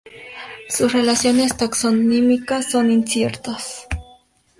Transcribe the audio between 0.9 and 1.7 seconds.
relaciones